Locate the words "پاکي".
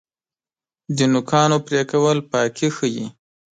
2.31-2.69